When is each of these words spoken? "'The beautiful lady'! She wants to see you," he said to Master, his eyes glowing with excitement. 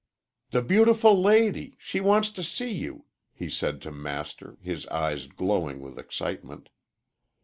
"'The 0.49 0.63
beautiful 0.63 1.15
lady'! 1.21 1.75
She 1.77 1.99
wants 2.01 2.31
to 2.31 2.41
see 2.41 2.71
you," 2.73 3.05
he 3.31 3.47
said 3.47 3.83
to 3.83 3.91
Master, 3.91 4.57
his 4.59 4.87
eyes 4.87 5.27
glowing 5.27 5.79
with 5.79 5.99
excitement. 5.99 6.69